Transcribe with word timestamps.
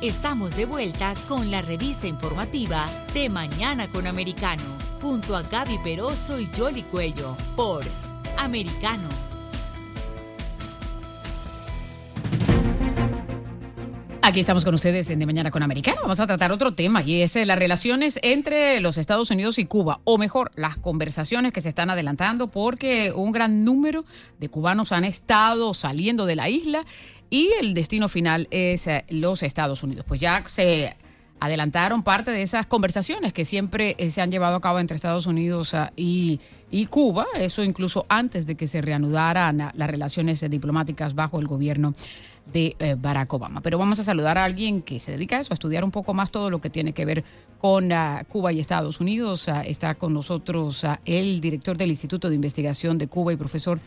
Estamos 0.00 0.56
de 0.56 0.64
vuelta 0.64 1.14
con 1.26 1.50
la 1.50 1.60
revista 1.60 2.06
informativa 2.06 2.86
de 3.12 3.28
Mañana 3.28 3.88
con 3.88 4.06
Americano, 4.06 4.62
junto 5.02 5.36
a 5.36 5.42
Gaby 5.42 5.78
Peroso 5.78 6.38
y 6.38 6.46
Jolly 6.56 6.82
Cuello, 6.82 7.36
por 7.56 7.84
Americano. 8.36 9.08
Aquí 14.22 14.40
estamos 14.40 14.64
con 14.64 14.74
ustedes 14.74 15.08
en 15.10 15.18
De 15.18 15.26
Mañana 15.26 15.50
con 15.50 15.62
Americano. 15.62 16.02
Vamos 16.02 16.20
a 16.20 16.26
tratar 16.26 16.52
otro 16.52 16.72
tema 16.72 17.02
y 17.02 17.22
es 17.22 17.34
eh, 17.34 17.46
las 17.46 17.58
relaciones 17.58 18.20
entre 18.22 18.78
los 18.80 18.98
Estados 18.98 19.30
Unidos 19.30 19.58
y 19.58 19.64
Cuba, 19.64 20.00
o 20.04 20.18
mejor, 20.18 20.52
las 20.54 20.76
conversaciones 20.76 21.52
que 21.52 21.62
se 21.62 21.70
están 21.70 21.88
adelantando 21.90 22.48
porque 22.48 23.10
un 23.16 23.32
gran 23.32 23.64
número 23.64 24.04
de 24.38 24.48
cubanos 24.48 24.92
han 24.92 25.04
estado 25.04 25.72
saliendo 25.72 26.26
de 26.26 26.36
la 26.36 26.50
isla 26.50 26.84
y 27.30 27.50
el 27.60 27.74
destino 27.74 28.08
final 28.08 28.48
es 28.50 28.86
eh, 28.86 29.04
los 29.08 29.42
Estados 29.42 29.82
Unidos. 29.82 30.04
Pues 30.08 30.20
ya 30.20 30.42
se 30.46 30.96
adelantaron 31.40 32.02
parte 32.02 32.30
de 32.30 32.42
esas 32.42 32.66
conversaciones 32.66 33.32
que 33.32 33.44
siempre 33.44 33.94
eh, 33.98 34.10
se 34.10 34.20
han 34.20 34.30
llevado 34.30 34.56
a 34.56 34.60
cabo 34.60 34.78
entre 34.78 34.96
Estados 34.96 35.26
Unidos 35.26 35.74
ah, 35.74 35.92
y, 35.96 36.40
Cuba, 36.90 37.26
eso 37.38 37.62
incluso 37.62 38.04
antes 38.08 38.46
de 38.46 38.54
que 38.54 38.66
se 38.66 38.80
reanudaran 38.80 39.60
ah, 39.60 39.72
las 39.74 39.88
relaciones 39.88 40.44
diplomáticas 40.50 41.14
bajo 41.14 41.38
el 41.38 41.46
gobierno 41.46 41.94
de 42.52 42.76
eh, 42.78 42.96
Barack 42.98 43.32
Obama. 43.32 43.60
Pero 43.60 43.78
vamos 43.78 43.98
a 43.98 44.04
saludar 44.04 44.38
a 44.38 44.44
alguien 44.44 44.82
que 44.82 45.00
se 45.00 45.12
dedica 45.12 45.36
a 45.36 45.40
eso, 45.40 45.52
a 45.52 45.54
estudiar 45.54 45.84
un 45.84 45.90
poco 45.90 46.14
más 46.14 46.30
todo 46.30 46.50
lo 46.50 46.60
que 46.60 46.70
tiene 46.70 46.92
que 46.92 47.04
ver 47.04 47.24
con 47.58 47.92
ah, 47.92 48.24
Cuba 48.28 48.52
y 48.52 48.60
Estados 48.60 49.00
Unidos. 49.00 49.48
está 49.64 49.94
con 49.94 50.14
nosotros 50.14 50.84
el 51.04 51.40
director 51.40 51.76
del 51.76 51.90
Instituto 51.90 52.28
de 52.28 52.34
Investigación 52.34 52.98
de 52.98 53.06
Cuba 53.06 53.32
y 53.32 53.36
profesor 53.36 53.80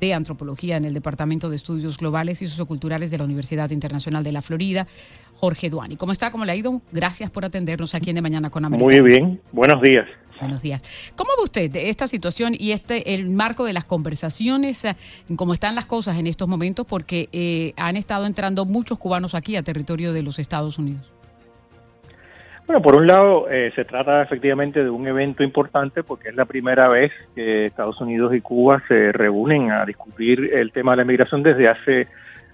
de 0.00 0.14
Antropología 0.14 0.76
en 0.76 0.84
el 0.84 0.94
Departamento 0.94 1.48
de 1.50 1.56
Estudios 1.56 1.98
Globales 1.98 2.42
y 2.42 2.46
Socioculturales 2.46 3.10
de 3.10 3.18
la 3.18 3.24
Universidad 3.24 3.70
Internacional 3.70 4.24
de 4.24 4.32
la 4.32 4.42
Florida, 4.42 4.86
Jorge 5.34 5.70
Duani. 5.70 5.96
¿Cómo 5.96 6.12
está? 6.12 6.30
¿Cómo 6.30 6.44
le 6.44 6.52
ha 6.52 6.56
ido? 6.56 6.80
Gracias 6.92 7.30
por 7.30 7.44
atendernos 7.44 7.94
aquí 7.94 8.10
en 8.10 8.16
De 8.16 8.22
Mañana 8.22 8.50
con 8.50 8.64
América. 8.64 8.84
Muy 8.84 9.00
bien, 9.00 9.40
buenos 9.52 9.82
días. 9.82 10.06
Buenos 10.40 10.60
días. 10.60 10.82
¿Cómo 11.16 11.30
ve 11.38 11.44
usted 11.44 11.76
esta 11.76 12.06
situación 12.06 12.54
y 12.58 12.72
este 12.72 13.14
el 13.14 13.30
marco 13.30 13.64
de 13.64 13.72
las 13.72 13.84
conversaciones, 13.84 14.84
eh, 14.84 14.96
cómo 15.34 15.54
están 15.54 15.74
las 15.74 15.86
cosas 15.86 16.18
en 16.18 16.26
estos 16.26 16.46
momentos? 16.46 16.86
Porque 16.86 17.28
eh, 17.32 17.72
han 17.76 17.96
estado 17.96 18.26
entrando 18.26 18.66
muchos 18.66 18.98
cubanos 18.98 19.34
aquí 19.34 19.56
a 19.56 19.62
territorio 19.62 20.12
de 20.12 20.22
los 20.22 20.38
Estados 20.38 20.78
Unidos. 20.78 21.15
Bueno, 22.66 22.82
por 22.82 22.96
un 22.96 23.06
lado, 23.06 23.48
eh, 23.48 23.70
se 23.76 23.84
trata 23.84 24.22
efectivamente 24.22 24.82
de 24.82 24.90
un 24.90 25.06
evento 25.06 25.44
importante 25.44 26.02
porque 26.02 26.30
es 26.30 26.34
la 26.34 26.46
primera 26.46 26.88
vez 26.88 27.12
que 27.36 27.66
Estados 27.66 28.00
Unidos 28.00 28.34
y 28.34 28.40
Cuba 28.40 28.82
se 28.88 29.12
reúnen 29.12 29.70
a 29.70 29.84
discutir 29.84 30.52
el 30.52 30.72
tema 30.72 30.92
de 30.92 30.96
la 30.96 31.04
migración 31.04 31.44
desde 31.44 31.68
hace 31.68 32.08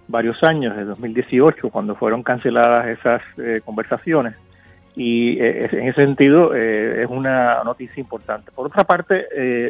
varios 0.08 0.42
años, 0.42 0.76
desde 0.76 0.90
2018, 0.90 1.70
cuando 1.70 1.94
fueron 1.94 2.22
canceladas 2.22 2.88
esas 2.88 3.22
eh, 3.38 3.62
conversaciones. 3.64 4.34
Y 4.94 5.40
eh, 5.40 5.70
en 5.72 5.88
ese 5.88 6.04
sentido 6.04 6.54
es 6.54 7.08
una 7.08 7.64
noticia 7.64 7.98
importante. 7.98 8.52
Por 8.52 8.66
otra 8.66 8.84
parte, 8.84 9.24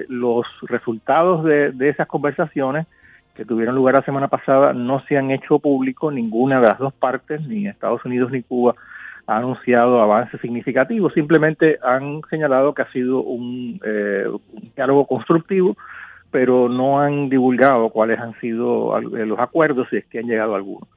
los 0.08 0.44
resultados 0.62 1.44
de, 1.44 1.70
de 1.70 1.90
esas 1.90 2.08
conversaciones 2.08 2.88
que 3.36 3.44
tuvieron 3.44 3.76
lugar 3.76 3.94
la 3.94 4.04
semana 4.04 4.26
pasada 4.26 4.72
no 4.72 5.00
se 5.06 5.16
han 5.16 5.30
hecho 5.30 5.60
público 5.60 6.10
ninguna 6.10 6.60
de 6.60 6.66
las 6.66 6.78
dos 6.78 6.92
partes, 6.92 7.40
ni 7.46 7.68
Estados 7.68 8.04
Unidos 8.04 8.32
ni 8.32 8.42
Cuba 8.42 8.74
ha 9.26 9.36
anunciado 9.36 10.00
avances 10.00 10.40
significativos, 10.40 11.12
simplemente 11.14 11.78
han 11.82 12.22
señalado 12.28 12.74
que 12.74 12.82
ha 12.82 12.92
sido 12.92 13.22
un, 13.22 13.80
eh, 13.84 14.26
un 14.28 14.72
diálogo 14.74 15.06
constructivo, 15.06 15.76
pero 16.30 16.68
no 16.68 17.00
han 17.00 17.28
divulgado 17.28 17.90
cuáles 17.90 18.18
han 18.18 18.38
sido 18.40 18.98
eh, 18.98 19.26
los 19.26 19.38
acuerdos, 19.38 19.86
si 19.90 19.98
es 19.98 20.06
que 20.06 20.18
han 20.18 20.26
llegado 20.26 20.54
algunos. 20.54 20.88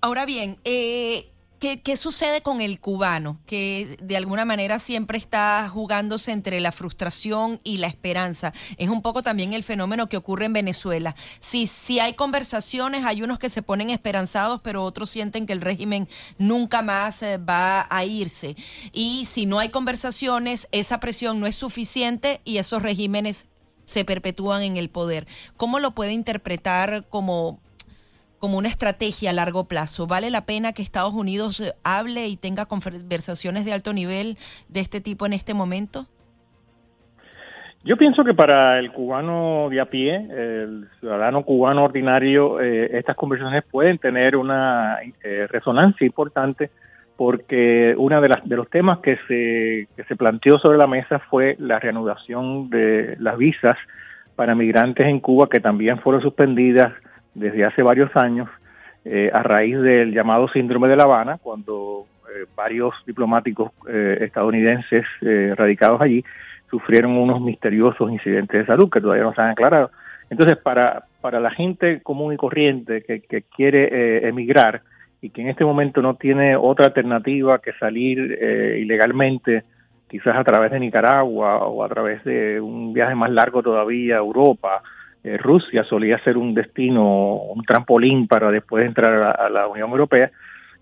Ahora 0.00 0.24
bien, 0.24 0.56
eh, 0.64 1.26
¿Qué, 1.60 1.96
sucede 1.98 2.40
con 2.40 2.62
el 2.62 2.80
cubano? 2.80 3.38
Que 3.44 3.98
de 4.00 4.16
alguna 4.16 4.46
manera 4.46 4.78
siempre 4.78 5.18
está 5.18 5.68
jugándose 5.68 6.32
entre 6.32 6.58
la 6.58 6.72
frustración 6.72 7.60
y 7.62 7.76
la 7.76 7.86
esperanza. 7.86 8.54
Es 8.78 8.88
un 8.88 9.02
poco 9.02 9.22
también 9.22 9.52
el 9.52 9.62
fenómeno 9.62 10.08
que 10.08 10.16
ocurre 10.16 10.46
en 10.46 10.54
Venezuela. 10.54 11.14
Si, 11.38 11.66
si 11.66 12.00
hay 12.00 12.14
conversaciones, 12.14 13.04
hay 13.04 13.22
unos 13.22 13.38
que 13.38 13.50
se 13.50 13.60
ponen 13.60 13.90
esperanzados, 13.90 14.62
pero 14.62 14.82
otros 14.84 15.10
sienten 15.10 15.44
que 15.44 15.52
el 15.52 15.60
régimen 15.60 16.08
nunca 16.38 16.80
más 16.80 17.22
eh, 17.22 17.36
va 17.36 17.86
a 17.90 18.06
irse. 18.06 18.56
Y 18.94 19.26
si 19.26 19.44
no 19.44 19.58
hay 19.58 19.68
conversaciones, 19.68 20.66
esa 20.72 20.98
presión 20.98 21.40
no 21.40 21.46
es 21.46 21.56
suficiente 21.56 22.40
y 22.46 22.56
esos 22.56 22.80
regímenes 22.80 23.48
se 23.84 24.06
perpetúan 24.06 24.62
en 24.62 24.78
el 24.78 24.88
poder. 24.88 25.26
¿Cómo 25.58 25.78
lo 25.78 25.90
puede 25.90 26.12
interpretar 26.12 27.06
como 27.10 27.60
como 28.40 28.58
una 28.58 28.68
estrategia 28.68 29.30
a 29.30 29.34
largo 29.34 29.68
plazo. 29.68 30.06
¿Vale 30.06 30.30
la 30.30 30.46
pena 30.46 30.72
que 30.72 30.82
Estados 30.82 31.14
Unidos 31.14 31.60
eh, 31.60 31.72
hable 31.84 32.26
y 32.26 32.36
tenga 32.36 32.66
conversaciones 32.66 33.64
de 33.64 33.72
alto 33.72 33.92
nivel 33.92 34.36
de 34.68 34.80
este 34.80 35.00
tipo 35.00 35.26
en 35.26 35.34
este 35.34 35.54
momento? 35.54 36.06
Yo 37.82 37.96
pienso 37.96 38.24
que 38.24 38.34
para 38.34 38.78
el 38.78 38.92
cubano 38.92 39.68
de 39.70 39.80
a 39.80 39.86
pie, 39.86 40.14
el 40.14 40.88
ciudadano 40.98 41.44
cubano 41.44 41.84
ordinario, 41.84 42.60
eh, 42.60 42.98
estas 42.98 43.16
conversaciones 43.16 43.64
pueden 43.70 43.96
tener 43.98 44.36
una 44.36 44.98
eh, 45.22 45.46
resonancia 45.48 46.06
importante 46.06 46.70
porque 47.16 47.94
uno 47.96 48.20
de, 48.20 48.30
de 48.44 48.56
los 48.56 48.68
temas 48.68 48.98
que 49.00 49.16
se, 49.28 49.88
que 49.96 50.04
se 50.08 50.16
planteó 50.16 50.58
sobre 50.58 50.78
la 50.78 50.86
mesa 50.86 51.18
fue 51.30 51.56
la 51.58 51.78
reanudación 51.78 52.68
de 52.70 53.16
las 53.18 53.36
visas 53.38 53.74
para 54.36 54.54
migrantes 54.54 55.06
en 55.06 55.20
Cuba 55.20 55.48
que 55.50 55.60
también 55.60 55.98
fueron 56.00 56.22
suspendidas 56.22 56.92
desde 57.34 57.64
hace 57.64 57.82
varios 57.82 58.14
años 58.16 58.48
eh, 59.04 59.30
a 59.32 59.42
raíz 59.42 59.80
del 59.80 60.12
llamado 60.12 60.48
síndrome 60.48 60.88
de 60.88 60.96
La 60.96 61.04
Habana, 61.04 61.38
cuando 61.42 62.06
eh, 62.28 62.44
varios 62.54 62.94
diplomáticos 63.06 63.72
eh, 63.88 64.18
estadounidenses 64.20 65.06
radicados 65.56 66.02
allí 66.02 66.22
sufrieron 66.70 67.16
unos 67.16 67.40
misteriosos 67.40 68.10
incidentes 68.10 68.60
de 68.60 68.66
salud 68.66 68.90
que 68.90 69.00
todavía 69.00 69.24
no 69.24 69.34
se 69.34 69.40
han 69.40 69.50
aclarado. 69.50 69.90
Entonces, 70.28 70.58
para, 70.58 71.04
para 71.20 71.40
la 71.40 71.50
gente 71.50 72.02
común 72.02 72.34
y 72.34 72.36
corriente 72.36 73.02
que, 73.02 73.20
que 73.22 73.42
quiere 73.42 74.28
emigrar 74.28 74.82
y 75.20 75.30
que 75.30 75.42
en 75.42 75.48
este 75.48 75.64
momento 75.64 76.02
no 76.02 76.14
tiene 76.14 76.54
otra 76.54 76.86
alternativa 76.86 77.58
que 77.58 77.72
salir 77.72 78.18
ilegalmente, 78.78 79.64
quizás 80.08 80.36
a 80.36 80.44
través 80.44 80.70
de 80.70 80.78
Nicaragua 80.78 81.66
o 81.66 81.82
a 81.82 81.88
través 81.88 82.22
de 82.22 82.60
un 82.60 82.92
viaje 82.92 83.16
más 83.16 83.30
largo 83.30 83.62
todavía 83.62 84.16
a 84.16 84.18
Europa, 84.18 84.82
eh, 85.22 85.36
Rusia 85.36 85.84
solía 85.84 86.18
ser 86.24 86.38
un 86.38 86.54
destino, 86.54 87.34
un 87.34 87.62
trampolín 87.64 88.26
para 88.26 88.50
después 88.50 88.86
entrar 88.86 89.36
a, 89.38 89.48
la 89.50 89.66
Unión 89.66 89.90
Europea, 89.90 90.30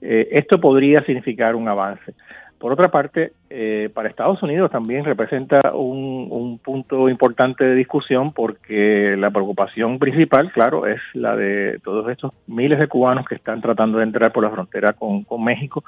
eh, 0.00 0.28
esto 0.30 0.60
podría 0.60 1.02
significar 1.04 1.56
un 1.56 1.68
avance. 1.68 2.14
Por 2.58 2.72
otra 2.72 2.88
parte, 2.88 3.32
eh, 3.50 3.88
para 3.94 4.08
Estados 4.08 4.42
Unidos 4.42 4.70
también 4.70 5.04
representa 5.04 5.72
un, 5.74 6.26
un, 6.30 6.58
punto 6.58 7.08
importante 7.08 7.64
de 7.64 7.74
discusión 7.74 8.32
porque 8.32 9.16
la 9.16 9.30
preocupación 9.30 9.98
principal, 9.98 10.50
claro, 10.52 10.86
es 10.86 11.00
la 11.14 11.36
de 11.36 11.78
todos 11.84 12.08
estos 12.10 12.32
miles 12.48 12.80
de 12.80 12.88
cubanos 12.88 13.26
que 13.26 13.36
están 13.36 13.60
tratando 13.60 13.98
de 13.98 14.04
entrar 14.04 14.32
por 14.32 14.42
la 14.42 14.50
frontera 14.50 14.92
con, 14.92 15.24
México. 15.42 15.84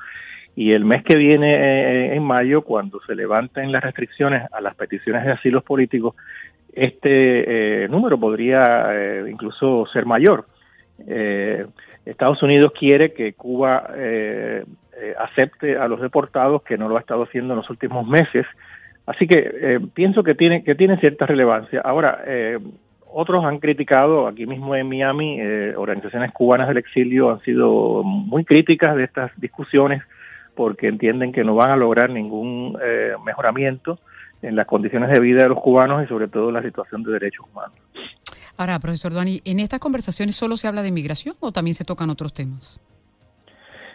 Y 0.54 0.72
el 0.72 0.84
mes 0.84 1.02
que 1.04 1.16
viene, 1.16 2.14
en 2.14 2.22
mayo, 2.24 2.62
cuando 2.62 3.00
se 3.06 3.14
levanten 3.14 3.72
las 3.72 3.82
restricciones 3.82 4.42
a 4.52 4.60
las 4.60 4.74
peticiones 4.74 5.24
de 5.24 5.32
asilos 5.32 5.62
políticos, 5.62 6.14
este 6.72 7.84
eh, 7.84 7.88
número 7.88 8.18
podría 8.18 8.62
eh, 8.92 9.24
incluso 9.30 9.86
ser 9.92 10.06
mayor. 10.06 10.46
Eh, 11.06 11.66
Estados 12.04 12.42
Unidos 12.42 12.72
quiere 12.78 13.12
que 13.12 13.34
Cuba 13.34 13.90
acepte 15.18 15.76
a 15.76 15.86
los 15.86 16.00
deportados, 16.00 16.62
que 16.62 16.76
no 16.76 16.88
lo 16.88 16.96
ha 16.96 17.00
estado 17.00 17.24
haciendo 17.24 17.52
en 17.54 17.58
los 17.58 17.70
últimos 17.70 18.06
meses. 18.06 18.46
Así 19.06 19.26
que 19.26 19.80
pienso 19.94 20.22
que 20.22 20.34
tiene, 20.34 20.64
que 20.64 20.74
tiene 20.74 20.98
cierta 20.98 21.26
relevancia. 21.26 21.80
Ahora, 21.84 22.22
otros 23.06 23.44
han 23.44 23.58
criticado, 23.58 24.26
aquí 24.26 24.46
mismo 24.46 24.74
en 24.74 24.88
Miami, 24.88 25.40
organizaciones 25.76 26.32
cubanas 26.32 26.68
del 26.68 26.78
exilio 26.78 27.30
han 27.30 27.40
sido 27.40 28.02
muy 28.02 28.44
críticas 28.44 28.96
de 28.96 29.04
estas 29.04 29.30
discusiones 29.38 30.02
porque 30.54 30.88
entienden 30.88 31.32
que 31.32 31.44
no 31.44 31.54
van 31.54 31.70
a 31.70 31.76
lograr 31.76 32.10
ningún 32.10 32.78
mejoramiento 33.24 33.98
en 34.42 34.56
las 34.56 34.66
condiciones 34.66 35.10
de 35.10 35.20
vida 35.20 35.42
de 35.42 35.48
los 35.48 35.60
cubanos 35.60 36.04
y 36.04 36.06
sobre 36.06 36.28
todo 36.28 36.48
en 36.48 36.54
la 36.54 36.62
situación 36.62 37.02
de 37.02 37.12
derechos 37.12 37.46
humanos. 37.50 37.76
Ahora, 38.56 38.78
profesor 38.78 39.12
Duani, 39.12 39.40
¿en 39.44 39.60
estas 39.60 39.80
conversaciones 39.80 40.36
solo 40.36 40.56
se 40.56 40.68
habla 40.68 40.82
de 40.82 40.88
inmigración 40.88 41.34
o 41.40 41.52
también 41.52 41.74
se 41.74 41.84
tocan 41.84 42.10
otros 42.10 42.32
temas? 42.34 42.80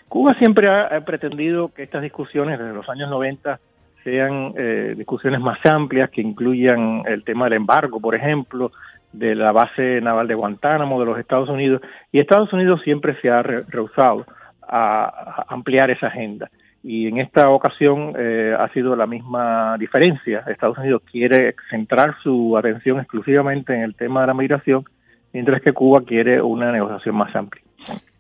Cuba 0.08 0.34
siempre 0.40 0.70
ha, 0.70 1.02
pretendido 1.02 1.74
que 1.74 1.84
estas 1.84 2.02
discusiones 2.02 2.58
desde 2.60 2.74
los 2.74 2.88
años 2.90 3.10
90 3.10 3.60
sean 4.04 4.54
eh, 4.56 4.94
discusiones 4.96 5.40
más 5.40 5.58
amplias, 5.66 6.10
que 6.12 6.22
incluyan 6.22 7.04
el 7.08 7.24
tema 7.24 7.46
del 7.46 7.54
embargo, 7.54 8.00
por 8.00 8.16
ejemplo, 8.16 8.72
de 9.12 9.34
la 9.34 9.52
base 9.52 10.00
naval 10.02 10.28
de 10.28 10.36
Guantánamo 10.36 11.00
de 11.00 11.06
los 11.06 11.20
Estados 11.20 11.50
Unidos, 11.50 11.82
y 12.12 12.20
Estados 12.20 12.54
Unidos 12.54 12.82
siempre 12.84 13.20
se 13.22 13.30
ha 13.30 13.42
rehusado 13.42 14.26
a 14.68 15.46
ampliar 15.48 15.90
esa 15.90 16.08
agenda 16.08 16.50
y 16.88 17.08
en 17.08 17.18
esta 17.18 17.50
ocasión 17.50 18.14
eh, 18.16 18.56
ha 18.58 18.72
sido 18.72 18.96
la 18.96 19.08
misma 19.08 19.76
diferencia. 19.80 20.44
Estados 20.48 20.78
Unidos 20.78 21.02
quiere 21.12 21.56
centrar 21.72 22.16
su 22.22 22.56
atención 22.56 23.00
exclusivamente 23.00 23.74
en 23.74 23.82
el 23.82 23.96
tema 23.96 24.22
de 24.22 24.28
la 24.28 24.36
migración, 24.36 24.86
mientras 25.34 25.64
que 25.64 25.74
Cuba 25.74 26.04
quiere 26.06 26.40
una 26.44 26.72
negociación 26.72 27.16
más 27.16 27.36
amplia. 27.36 27.64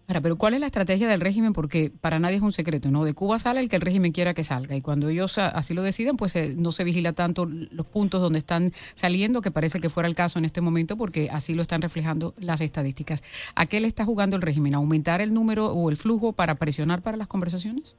Ahora, 0.07 0.21
pero 0.21 0.35
¿cuál 0.35 0.55
es 0.55 0.59
la 0.61 0.65
estrategia 0.65 1.07
del 1.07 1.21
régimen? 1.21 1.53
Porque 1.53 1.91
para 2.01 2.17
nadie 2.17 2.37
es 2.37 2.41
un 2.41 2.51
secreto, 2.51 2.89
¿no? 2.89 3.05
De 3.05 3.13
Cuba 3.13 3.37
sale 3.37 3.59
el 3.59 3.69
que 3.69 3.75
el 3.75 3.83
régimen 3.83 4.11
quiera 4.11 4.33
que 4.33 4.43
salga 4.43 4.75
y 4.75 4.81
cuando 4.81 5.09
ellos 5.09 5.37
así 5.37 5.75
lo 5.75 5.83
deciden, 5.83 6.17
pues 6.17 6.35
eh, 6.35 6.55
no 6.57 6.71
se 6.71 6.83
vigila 6.83 7.13
tanto 7.13 7.45
los 7.45 7.85
puntos 7.85 8.19
donde 8.19 8.39
están 8.39 8.71
saliendo, 8.95 9.43
que 9.43 9.51
parece 9.51 9.79
que 9.79 9.89
fuera 9.89 10.09
el 10.09 10.15
caso 10.15 10.39
en 10.39 10.45
este 10.45 10.61
momento, 10.61 10.97
porque 10.97 11.29
así 11.31 11.53
lo 11.53 11.61
están 11.61 11.83
reflejando 11.83 12.33
las 12.39 12.61
estadísticas. 12.61 13.21
¿A 13.55 13.67
qué 13.67 13.79
le 13.79 13.87
está 13.87 14.05
jugando 14.05 14.35
el 14.35 14.41
régimen? 14.41 14.73
aumentar 14.73 15.21
el 15.21 15.35
número 15.35 15.67
o 15.67 15.91
el 15.91 15.97
flujo 15.97 16.33
para 16.33 16.55
presionar 16.55 17.03
para 17.03 17.15
las 17.15 17.27
conversaciones? 17.27 17.95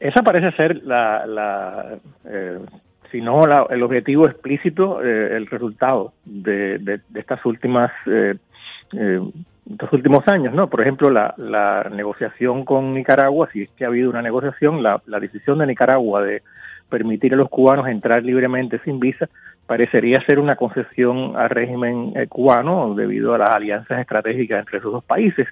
Esa 0.00 0.22
parece 0.22 0.52
ser 0.52 0.82
la, 0.84 1.98
eh, 2.24 2.58
si 3.10 3.20
no 3.20 3.40
el 3.70 3.82
objetivo 3.82 4.26
explícito, 4.26 5.02
eh, 5.02 5.36
el 5.36 5.46
resultado 5.46 6.12
de, 6.24 7.00
estas 7.14 7.44
últimas 7.44 7.90
eh, 8.06 8.34
eh, 8.92 9.20
estos 9.70 9.92
últimos 9.92 10.26
años, 10.28 10.54
¿no? 10.54 10.68
Por 10.68 10.80
ejemplo, 10.80 11.10
la, 11.10 11.34
la 11.36 11.90
negociación 11.94 12.64
con 12.64 12.94
Nicaragua, 12.94 13.50
si 13.52 13.62
es 13.62 13.70
que 13.70 13.84
ha 13.84 13.88
habido 13.88 14.08
una 14.08 14.22
negociación, 14.22 14.82
la, 14.82 15.02
la 15.06 15.20
decisión 15.20 15.58
de 15.58 15.66
Nicaragua 15.66 16.22
de 16.22 16.42
permitir 16.88 17.34
a 17.34 17.36
los 17.36 17.50
cubanos 17.50 17.86
entrar 17.86 18.24
libremente 18.24 18.80
sin 18.82 18.98
visa 18.98 19.28
parecería 19.66 20.24
ser 20.26 20.38
una 20.38 20.56
concesión 20.56 21.36
al 21.36 21.50
régimen 21.50 22.14
cubano 22.30 22.94
debido 22.94 23.34
a 23.34 23.38
las 23.38 23.50
alianzas 23.50 24.00
estratégicas 24.00 24.60
entre 24.60 24.78
esos 24.78 24.90
dos 24.90 25.04
países 25.04 25.46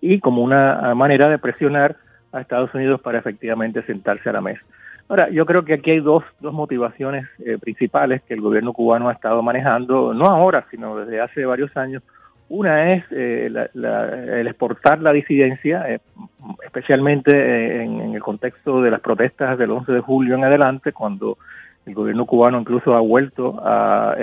y 0.00 0.18
como 0.18 0.42
una 0.42 0.92
manera 0.96 1.30
de 1.30 1.38
presionar 1.38 1.94
a 2.32 2.40
Estados 2.40 2.72
Unidos 2.74 3.00
para 3.00 3.18
efectivamente 3.18 3.82
sentarse 3.82 4.28
a 4.28 4.32
la 4.32 4.40
mesa. 4.40 4.62
Ahora, 5.08 5.28
yo 5.28 5.44
creo 5.44 5.64
que 5.64 5.74
aquí 5.74 5.90
hay 5.90 6.00
dos, 6.00 6.22
dos 6.38 6.54
motivaciones 6.54 7.26
eh, 7.44 7.58
principales 7.58 8.22
que 8.22 8.34
el 8.34 8.40
gobierno 8.40 8.72
cubano 8.72 9.08
ha 9.08 9.12
estado 9.12 9.42
manejando, 9.42 10.14
no 10.14 10.26
ahora, 10.26 10.66
sino 10.70 10.96
desde 10.96 11.20
hace 11.20 11.44
varios 11.44 11.76
años. 11.76 12.02
Una 12.48 12.94
es 12.94 13.04
eh, 13.10 13.46
el 13.46 14.46
exportar 14.46 15.00
la 15.00 15.12
disidencia, 15.12 15.84
eh, 15.88 16.00
especialmente 16.64 17.82
en, 17.82 18.14
el 18.14 18.22
contexto 18.22 18.82
de 18.82 18.90
las 18.92 19.00
protestas 19.00 19.58
del 19.58 19.72
11 19.72 19.90
de 19.90 20.00
julio 20.00 20.36
en 20.36 20.44
adelante, 20.44 20.92
cuando 20.92 21.38
el 21.86 21.94
gobierno 21.94 22.24
cubano 22.24 22.60
incluso 22.60 22.94
ha 22.94 23.00
vuelto 23.00 23.60
a 23.64 24.14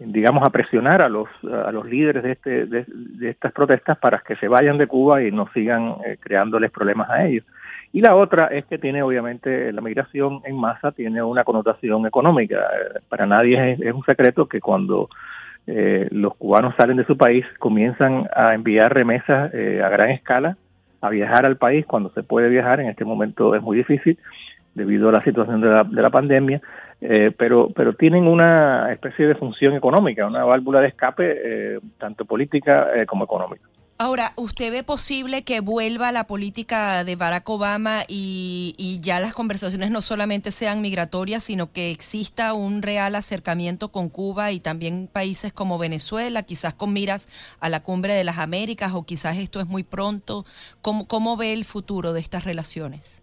digamos, 0.00 0.42
a 0.46 0.50
presionar 0.50 1.02
a 1.02 1.08
los, 1.08 1.28
a 1.44 1.70
los 1.72 1.86
líderes 1.86 2.22
de, 2.22 2.32
este, 2.32 2.66
de, 2.66 2.84
estas 3.28 3.52
protestas 3.52 3.98
para 3.98 4.18
que 4.18 4.34
se 4.36 4.48
vayan 4.48 4.78
de 4.78 4.86
Cuba 4.86 5.22
y 5.22 5.30
no 5.30 5.46
sigan 5.52 5.96
eh, 6.06 6.16
creándoles 6.18 6.70
problemas 6.70 7.10
a 7.10 7.26
ellos. 7.26 7.44
Y 7.92 8.00
la 8.00 8.14
otra 8.14 8.46
es 8.46 8.64
que 8.66 8.78
tiene, 8.78 9.02
obviamente, 9.02 9.72
la 9.72 9.82
migración 9.82 10.40
en 10.44 10.56
masa 10.56 10.92
tiene 10.92 11.22
una 11.22 11.44
connotación 11.44 12.06
económica. 12.06 12.56
Eh, 12.56 13.00
para 13.08 13.26
nadie 13.26 13.72
es, 13.72 13.92
un 13.92 14.04
secreto 14.04 14.46
que 14.46 14.60
cuando 14.60 15.10
eh, 15.66 16.08
los 16.10 16.34
cubanos 16.36 16.74
salen 16.76 16.96
de 16.96 17.04
su 17.04 17.16
país 17.16 17.44
comienzan 17.58 18.26
a 18.34 18.54
enviar 18.54 18.94
remesas 18.94 19.52
a 19.52 19.88
gran 19.88 20.10
escala, 20.10 20.56
a 21.02 21.10
viajar 21.10 21.44
al 21.44 21.56
país 21.56 21.84
cuando 21.84 22.10
se 22.10 22.22
puede 22.22 22.48
viajar. 22.48 22.80
En 22.80 22.88
este 22.88 23.04
momento 23.04 23.54
es 23.54 23.62
muy 23.62 23.76
difícil 23.76 24.18
debido 24.74 25.08
a 25.10 25.12
la 25.12 25.24
situación 25.24 25.60
de 25.60 25.68
la, 25.68 25.84
de 25.84 26.00
la 26.00 26.10
pandemia, 26.10 26.62
eh, 27.02 27.32
pero, 27.36 27.70
pero 27.74 27.94
tienen 27.94 28.26
una 28.26 28.92
especie 28.92 29.26
de 29.26 29.34
función 29.34 29.74
económica, 29.74 30.26
una 30.26 30.44
válvula 30.44 30.80
de 30.80 30.88
escape 30.88 31.24
eh, 31.44 31.80
tanto 31.98 32.26
política 32.26 32.88
eh, 32.94 33.06
como 33.06 33.24
económica. 33.24 33.64
Ahora, 33.96 34.32
¿usted 34.36 34.72
ve 34.72 34.82
posible 34.82 35.42
que 35.42 35.60
vuelva 35.60 36.10
la 36.10 36.26
política 36.26 37.04
de 37.04 37.16
Barack 37.16 37.48
Obama 37.50 38.04
y, 38.08 38.74
y, 38.78 38.98
ya 39.00 39.20
las 39.20 39.34
conversaciones 39.34 39.90
no 39.90 40.00
solamente 40.00 40.52
sean 40.52 40.80
migratorias, 40.80 41.42
sino 41.42 41.70
que 41.70 41.90
exista 41.90 42.54
un 42.54 42.80
real 42.80 43.14
acercamiento 43.14 43.90
con 43.90 44.08
Cuba 44.08 44.52
y 44.52 44.60
también 44.60 45.06
países 45.06 45.52
como 45.52 45.76
Venezuela, 45.76 46.42
quizás 46.44 46.72
con 46.72 46.94
miras 46.94 47.28
a 47.60 47.68
la 47.68 47.82
cumbre 47.82 48.14
de 48.14 48.24
las 48.24 48.38
Américas 48.38 48.92
o 48.94 49.04
quizás 49.04 49.36
esto 49.36 49.60
es 49.60 49.66
muy 49.66 49.82
pronto? 49.82 50.46
¿Cómo, 50.80 51.06
cómo 51.06 51.36
ve 51.36 51.52
el 51.52 51.66
futuro 51.66 52.14
de 52.14 52.20
estas 52.20 52.44
relaciones? 52.44 53.22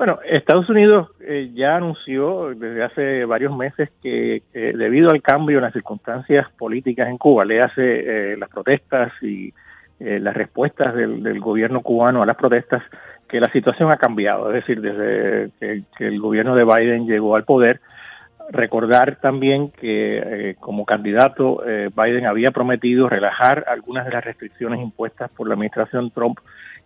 Bueno, 0.00 0.18
Estados 0.24 0.66
Unidos 0.70 1.10
eh, 1.20 1.50
ya 1.52 1.76
anunció 1.76 2.54
desde 2.54 2.82
hace 2.82 3.24
varios 3.26 3.54
meses 3.54 3.90
que 4.02 4.42
debido 4.54 5.10
al 5.10 5.20
cambio 5.20 5.58
en 5.58 5.64
las 5.64 5.74
circunstancias 5.74 6.48
políticas 6.56 7.06
en 7.10 7.18
Cuba, 7.18 7.44
le 7.44 7.60
hace 7.60 7.82
eh, 8.32 8.36
las 8.38 8.48
protestas 8.48 9.12
y 9.20 9.52
eh, 9.98 10.18
las 10.18 10.34
respuestas 10.34 10.94
del, 10.94 11.38
gobierno 11.40 11.82
cubano 11.82 12.22
a 12.22 12.26
las 12.26 12.38
protestas, 12.38 12.82
que 13.28 13.40
la 13.40 13.52
situación 13.52 13.92
ha 13.92 13.98
cambiado. 13.98 14.48
Es 14.48 14.64
decir, 14.64 14.80
desde 14.80 15.50
que, 15.60 16.06
el 16.06 16.18
gobierno 16.18 16.56
de 16.56 16.64
Biden 16.64 17.06
llegó 17.06 17.36
al 17.36 17.44
poder, 17.44 17.82
recordar 18.48 19.16
también 19.16 19.70
que 19.70 20.56
como 20.60 20.86
candidato 20.86 21.62
Biden 21.94 22.24
había 22.24 22.52
prometido 22.52 23.06
relajar 23.10 23.66
algunas 23.68 24.06
de 24.06 24.12
las 24.12 24.24
restricciones 24.24 24.80
impuestas 24.80 25.30
por 25.30 25.46
la 25.46 25.54
administración 25.54 26.10
Trump 26.10 26.38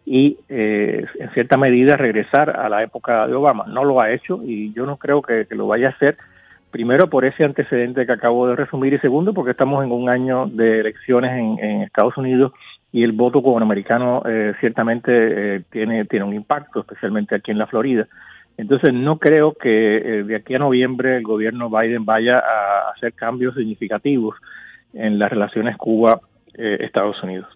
y 0.06 0.38
eh, 0.48 1.04
en 1.18 1.30
cierta 1.30 1.56
medida 1.56 1.96
regresar 1.96 2.50
a 2.58 2.68
la 2.68 2.82
época 2.82 3.26
de 3.26 3.34
Obama. 3.34 3.64
No 3.68 3.84
lo 3.84 4.02
ha 4.02 4.12
hecho 4.12 4.40
y 4.44 4.72
yo 4.72 4.86
no 4.86 4.96
creo 4.96 5.22
que, 5.22 5.46
lo 5.50 5.66
vaya 5.66 5.88
a 5.88 5.90
hacer, 5.92 6.16
primero 6.70 7.08
por 7.08 7.24
ese 7.24 7.44
antecedente 7.44 8.04
que 8.04 8.12
acabo 8.12 8.46
de 8.48 8.56
resumir 8.56 8.92
y 8.92 8.98
segundo 8.98 9.32
porque 9.32 9.52
estamos 9.52 9.84
en 9.84 9.92
un 9.92 10.10
año 10.10 10.46
de 10.46 10.80
elecciones 10.80 11.32
en, 11.32 11.82
Estados 11.82 12.16
Unidos 12.16 12.52
y 12.92 13.02
el 13.02 13.12
voto 13.12 13.42
cubanoamericano 13.42 14.22
eh, 14.26 14.54
ciertamente 14.60 15.10
eh, 15.56 15.62
tiene, 15.70 16.04
tiene 16.04 16.24
un 16.24 16.34
impacto, 16.34 16.80
especialmente 16.80 17.34
aquí 17.34 17.50
en 17.50 17.58
la 17.58 17.66
Florida. 17.66 18.06
Entonces 18.56 18.92
no 18.92 19.18
creo 19.18 19.54
que 19.54 19.96
eh, 19.96 20.22
de 20.22 20.36
aquí 20.36 20.54
a 20.54 20.58
noviembre 20.58 21.16
el 21.16 21.22
gobierno 21.22 21.70
Biden 21.70 22.04
vaya 22.04 22.38
a 22.38 22.90
hacer 22.94 23.12
cambios 23.14 23.54
significativos 23.54 24.36
en 24.92 25.18
las 25.18 25.30
relaciones 25.30 25.76
Cuba-Estados 25.76 27.20
Unidos. 27.22 27.48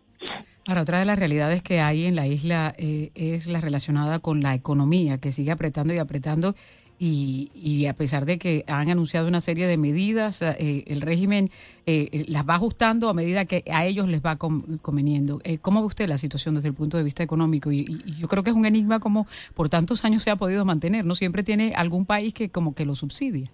Ahora, 0.68 0.82
otra 0.82 0.98
de 0.98 1.06
las 1.06 1.18
realidades 1.18 1.62
que 1.62 1.80
hay 1.80 2.04
en 2.04 2.14
la 2.14 2.26
isla 2.26 2.74
eh, 2.76 3.10
es 3.14 3.46
la 3.46 3.58
relacionada 3.58 4.18
con 4.18 4.42
la 4.42 4.54
economía, 4.54 5.16
que 5.16 5.32
sigue 5.32 5.50
apretando 5.50 5.94
y 5.94 5.98
apretando. 5.98 6.54
Y, 6.98 7.86
a 7.86 7.94
pesar 7.94 8.26
de 8.26 8.38
que 8.38 8.64
han 8.66 8.90
anunciado 8.90 9.28
una 9.28 9.40
serie 9.40 9.66
de 9.66 9.78
medidas, 9.78 10.42
eh, 10.42 10.84
el 10.88 11.00
régimen 11.00 11.50
eh, 11.86 12.26
las 12.28 12.46
va 12.46 12.56
ajustando 12.56 13.08
a 13.08 13.14
medida 13.14 13.46
que 13.46 13.64
a 13.72 13.86
ellos 13.86 14.08
les 14.08 14.20
va 14.20 14.36
conveniendo. 14.36 15.40
¿Cómo 15.62 15.80
ve 15.80 15.86
usted 15.86 16.06
la 16.06 16.18
situación 16.18 16.56
desde 16.56 16.68
el 16.68 16.74
punto 16.74 16.98
de 16.98 17.02
vista 17.04 17.22
económico? 17.22 17.72
Y, 17.72 18.02
y, 18.04 18.16
yo 18.16 18.28
creo 18.28 18.42
que 18.42 18.50
es 18.50 18.56
un 18.56 18.66
enigma 18.66 19.00
como 19.00 19.26
por 19.54 19.70
tantos 19.70 20.04
años 20.04 20.22
se 20.22 20.30
ha 20.30 20.36
podido 20.36 20.66
mantener. 20.66 21.06
No 21.06 21.14
siempre 21.14 21.44
tiene 21.44 21.72
algún 21.76 22.04
país 22.04 22.34
que 22.34 22.50
como 22.50 22.74
que 22.74 22.84
lo 22.84 22.94
subsidia. 22.94 23.50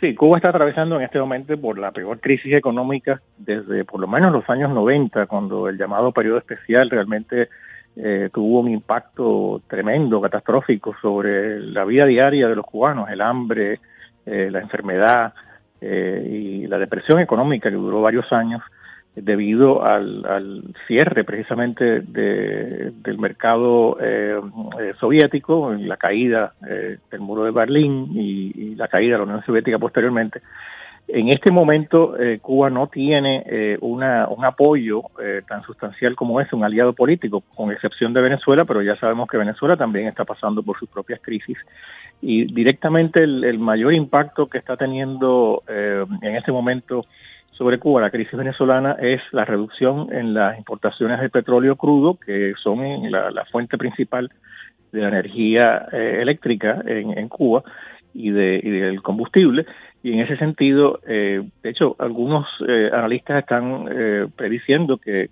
Sí, 0.00 0.14
Cuba 0.14 0.38
está 0.38 0.48
atravesando 0.48 0.96
en 0.96 1.02
este 1.02 1.18
momento 1.18 1.60
por 1.60 1.78
la 1.78 1.92
peor 1.92 2.20
crisis 2.20 2.54
económica 2.54 3.20
desde 3.36 3.84
por 3.84 4.00
lo 4.00 4.08
menos 4.08 4.32
los 4.32 4.48
años 4.48 4.70
90, 4.70 5.26
cuando 5.26 5.68
el 5.68 5.76
llamado 5.76 6.10
periodo 6.10 6.38
especial 6.38 6.88
realmente 6.88 7.50
eh, 7.96 8.30
tuvo 8.32 8.60
un 8.60 8.70
impacto 8.70 9.60
tremendo, 9.68 10.22
catastrófico 10.22 10.94
sobre 11.02 11.60
la 11.60 11.84
vida 11.84 12.06
diaria 12.06 12.48
de 12.48 12.56
los 12.56 12.64
cubanos, 12.64 13.10
el 13.10 13.20
hambre, 13.20 13.80
eh, 14.24 14.48
la 14.50 14.60
enfermedad 14.60 15.34
eh, 15.82 16.26
y 16.30 16.66
la 16.66 16.78
depresión 16.78 17.20
económica 17.20 17.68
que 17.68 17.76
duró 17.76 18.00
varios 18.00 18.32
años 18.32 18.62
debido 19.16 19.84
al, 19.84 20.62
cierre 20.86 21.24
precisamente 21.24 22.00
del 22.00 23.18
mercado 23.18 23.98
eh, 24.00 24.40
eh, 24.80 24.92
soviético, 24.98 25.72
la 25.72 25.96
caída 25.96 26.54
eh, 26.68 26.98
del 27.10 27.20
muro 27.20 27.44
de 27.44 27.50
Berlín 27.50 28.08
y, 28.14 28.74
la 28.76 28.88
caída 28.88 29.12
de 29.12 29.18
la 29.18 29.24
Unión 29.24 29.44
Soviética 29.44 29.78
posteriormente. 29.78 30.40
En 31.06 31.28
este 31.28 31.50
momento 31.50 32.14
Cuba 32.40 32.70
no 32.70 32.86
tiene 32.86 33.76
un 33.80 34.02
apoyo 34.44 35.02
tan 35.46 35.62
sustancial 35.64 36.14
como 36.14 36.40
es 36.40 36.50
un 36.52 36.64
aliado 36.64 36.92
político, 36.92 37.42
con 37.56 37.72
excepción 37.72 38.14
de 38.14 38.20
Venezuela, 38.20 38.64
pero 38.64 38.80
ya 38.80 38.96
sabemos 38.96 39.28
que 39.28 39.36
Venezuela 39.36 39.76
también 39.76 40.06
está 40.06 40.24
pasando 40.24 40.62
por 40.62 40.78
sus 40.78 40.88
propias 40.88 41.20
crisis 41.20 41.58
y 42.22 42.44
directamente 42.54 43.24
el 43.24 43.58
mayor 43.58 43.92
impacto 43.92 44.46
que 44.46 44.58
está 44.58 44.76
teniendo 44.76 45.64
en 45.66 46.36
este 46.36 46.52
momento 46.52 47.04
sobre 47.60 47.78
Cuba, 47.78 48.00
la 48.00 48.10
crisis 48.10 48.32
venezolana, 48.32 48.96
es 48.98 49.20
la 49.32 49.44
reducción 49.44 50.10
en 50.14 50.32
las 50.32 50.56
importaciones 50.56 51.20
de 51.20 51.28
petróleo 51.28 51.76
crudo, 51.76 52.14
que 52.14 52.54
son 52.62 52.80
la, 53.10 53.44
fuente 53.52 53.76
principal 53.76 54.30
de 54.92 55.02
la 55.02 55.08
energía 55.08 55.86
eh, 55.92 56.20
eléctrica 56.22 56.82
en, 56.86 57.28
Cuba 57.28 57.62
y, 58.14 58.30
de, 58.30 58.62
del 58.62 59.02
combustible. 59.02 59.66
Y 60.02 60.14
en 60.14 60.20
ese 60.20 60.38
sentido, 60.38 61.00
eh, 61.06 61.42
de 61.62 61.68
hecho, 61.68 61.96
algunos 61.98 62.46
eh, 62.66 62.88
analistas 62.94 63.40
están 63.40 63.84
prediciendo 64.34 64.96
que, 64.96 65.28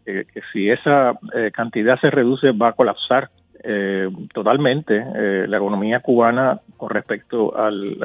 si 0.53 0.69
esa 0.69 1.19
cantidad 1.55 1.99
se 1.99 2.11
reduce 2.11 2.53
va 2.53 2.69
a 2.69 2.73
colapsar 2.73 3.31
totalmente 4.33 5.05
la 5.47 5.57
economía 5.57 6.01
cubana 6.01 6.61
con 6.77 6.91
respecto 6.91 7.57
al, 7.57 7.97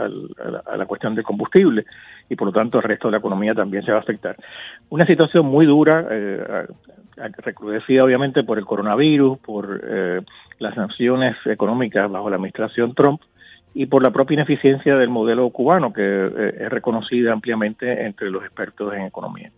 a 0.65 0.77
la 0.77 0.86
cuestión 0.86 1.15
del 1.15 1.24
combustible 1.24 1.86
y 2.29 2.36
por 2.36 2.48
lo 2.48 2.53
tanto 2.53 2.77
el 2.77 2.83
resto 2.83 3.07
de 3.07 3.13
la 3.13 3.17
economía 3.17 3.53
también 3.53 3.83
se 3.83 3.91
va 3.91 3.98
a 3.98 4.01
afectar. 4.01 4.36
Una 4.89 5.05
situación 5.05 5.45
muy 5.45 5.65
dura, 5.65 6.05
eh, 6.10 6.65
recrudecida 7.38 8.03
obviamente 8.03 8.43
por 8.43 8.57
el 8.57 8.65
coronavirus, 8.65 9.39
por 9.39 9.81
eh, 9.83 10.22
las 10.60 10.75
sanciones 10.75 11.36
económicas 11.45 12.10
bajo 12.10 12.29
la 12.29 12.38
administración 12.38 12.93
Trump 12.95 13.22
y 13.74 13.86
por 13.88 14.03
la 14.03 14.12
propia 14.12 14.36
ineficiencia 14.36 14.95
del 14.95 15.10
modelo 15.10 15.50
cubano 15.50 15.93
que 15.93 16.01
eh, 16.03 16.55
es 16.62 16.69
reconocida 16.69 17.33
ampliamente 17.33 18.05
entre 18.05 18.29
los 18.29 18.43
expertos 18.43 18.93
en 18.93 19.03
economía. 19.03 19.51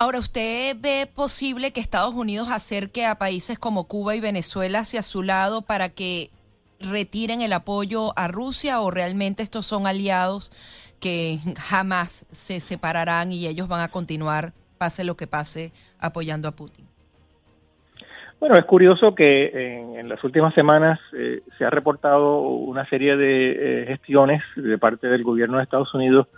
Ahora, 0.00 0.20
¿usted 0.20 0.76
ve 0.80 1.08
posible 1.12 1.72
que 1.72 1.80
Estados 1.80 2.14
Unidos 2.14 2.48
acerque 2.52 3.04
a 3.04 3.16
países 3.16 3.58
como 3.58 3.88
Cuba 3.88 4.14
y 4.14 4.20
Venezuela 4.20 4.80
hacia 4.80 5.02
su 5.02 5.24
lado 5.24 5.62
para 5.62 5.88
que 5.88 6.30
retiren 6.78 7.42
el 7.42 7.52
apoyo 7.52 8.16
a 8.16 8.28
Rusia 8.28 8.80
o 8.80 8.92
realmente 8.92 9.42
estos 9.42 9.66
son 9.66 9.88
aliados 9.88 10.52
que 11.00 11.40
jamás 11.58 12.26
se 12.30 12.60
separarán 12.60 13.32
y 13.32 13.48
ellos 13.48 13.66
van 13.66 13.80
a 13.80 13.88
continuar, 13.88 14.52
pase 14.78 15.02
lo 15.02 15.16
que 15.16 15.26
pase, 15.26 15.72
apoyando 15.98 16.46
a 16.46 16.52
Putin? 16.52 16.86
Bueno, 18.38 18.54
es 18.56 18.64
curioso 18.66 19.16
que 19.16 19.88
en, 19.98 20.08
las 20.08 20.22
últimas 20.22 20.54
semanas 20.54 21.00
eh, 21.12 21.42
se 21.58 21.64
ha 21.64 21.70
reportado 21.70 22.38
una 22.38 22.88
serie 22.88 23.16
de 23.16 23.82
eh, 23.82 23.86
gestiones 23.88 24.44
de 24.54 24.78
parte 24.78 25.08
del 25.08 25.24
gobierno 25.24 25.56
de 25.56 25.64
Estados 25.64 25.92
Unidos 25.92 26.28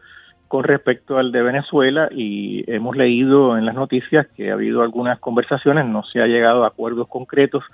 con 0.50 0.64
respecto 0.64 1.16
al 1.16 1.33
de 1.33 1.42
Venezuela 1.42 2.11
y 2.11 2.64
hemos 2.71 2.97
leído 2.97 3.57
en 3.57 3.64
las 3.64 3.75
noticias 3.75 4.26
que 4.37 4.50
ha 4.50 4.54
habido 4.54 4.83
algunas 4.83 5.19
conversaciones, 5.19 5.87
no 5.87 6.02
se 6.02 6.21
ha 6.21 6.26
llegado 6.26 6.64
a 6.64 6.66
acuerdos 6.66 7.09
concretos 7.09 7.64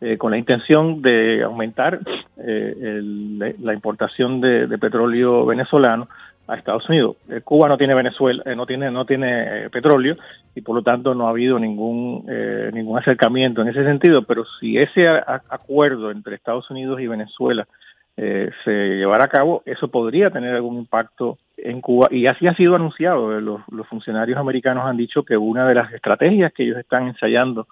eh, 0.00 0.16
con 0.16 0.30
la 0.30 0.38
intención 0.38 1.02
de 1.02 1.42
aumentar 1.42 1.98
la 2.36 3.74
importación 3.74 4.40
de 4.40 4.78
petróleo 4.78 5.44
venezolano 5.44 6.08
a 6.48 6.56
Estados 6.56 6.88
Unidos. 6.88 7.16
Eh, 7.28 7.42
Cuba 7.44 7.68
no 7.68 7.76
tiene 7.76 7.94
Venezuela, 7.94 8.42
eh, 8.46 8.56
no 8.56 8.66
tiene 8.66 8.90
no 8.90 9.04
tiene 9.04 9.66
eh, 9.66 9.70
petróleo 9.70 10.16
y 10.54 10.62
por 10.62 10.74
lo 10.74 10.82
tanto 10.82 11.14
no 11.14 11.26
ha 11.26 11.30
habido 11.30 11.58
ningún 11.58 12.26
ningún 12.72 12.98
acercamiento 12.98 13.62
en 13.62 13.68
ese 13.68 13.84
sentido. 13.84 14.22
Pero 14.22 14.44
si 14.58 14.78
ese 14.78 15.06
acuerdo 15.06 16.10
entre 16.10 16.34
Estados 16.34 16.68
Unidos 16.70 17.00
y 17.00 17.06
Venezuela 17.06 17.68
se 18.16 18.96
llevara 18.96 19.26
a 19.26 19.28
cabo, 19.28 19.62
eso 19.64 19.86
podría 19.86 20.30
tener 20.30 20.56
algún 20.56 20.78
impacto 20.78 21.38
en 21.62 21.80
Cuba 21.80 22.08
y 22.10 22.26
así 22.26 22.46
ha 22.46 22.54
sido 22.54 22.74
anunciado. 22.74 23.40
Los, 23.40 23.60
funcionarios 23.88 24.38
americanos 24.38 24.84
han 24.86 24.96
dicho 24.96 25.22
que 25.22 25.36
una 25.36 25.66
de 25.66 25.74
las 25.74 25.92
estrategias 25.92 26.52
que 26.52 26.64
ellos 26.64 26.78
están 26.78 27.08
ensayando 27.08 27.66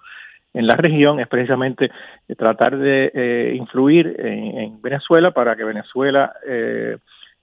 en 0.53 0.65
la 0.65 0.75
región 0.75 1.19
es 1.19 1.27
precisamente 1.27 1.91
tratar 2.37 2.77
de 2.77 3.53
influir 3.55 4.15
en, 4.19 4.81
Venezuela 4.81 5.31
para 5.31 5.55
que 5.55 5.63
Venezuela 5.63 6.33
eh, 6.47 6.97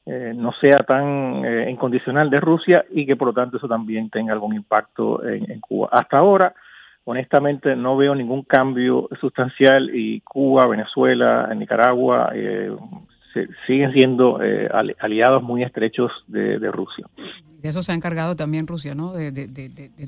eh, 0.07 0.33
no 0.35 0.53
sea 0.61 0.81
tan 0.87 1.45
eh, 1.45 1.71
incondicional 1.71 2.29
de 2.31 2.41
Rusia 2.41 2.85
y 2.91 3.07
que 3.07 3.17
por 3.17 3.29
lo 3.29 3.35
tanto 3.35 3.57
eso 3.57 3.69
también 3.69 4.11
tenga 4.11 4.33
algún 4.33 4.55
impacto 4.55 5.25
en, 5.27 5.61
Cuba. 5.61 5.89
Hasta 5.93 6.19
ahora, 6.19 6.55
honestamente, 7.05 7.77
no 7.77 7.97
veo 7.97 8.15
ningún 8.15 8.43
cambio 8.43 9.09
sustancial 9.21 9.91
y 9.95 10.21
Cuba, 10.21 10.67
Venezuela, 10.67 11.53
Nicaragua 11.55 12.33
eh, 13.35 13.49
siguen 13.67 13.93
siendo 13.93 14.39
aliados 15.01 15.43
muy 15.43 15.63
estrechos 15.63 16.11
de, 16.27 16.59
Rusia. 16.71 17.07
De 17.65 17.71
eso 17.71 17.83
se 17.83 17.91
ha 17.91 17.95
encargado 17.97 18.37
también 18.37 18.67
Rusia, 18.67 18.95
¿no? 18.95 19.15
De, 19.15 19.31